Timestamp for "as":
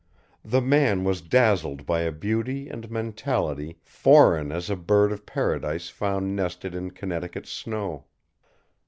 4.51-4.67